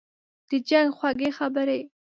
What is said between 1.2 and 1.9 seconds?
خبري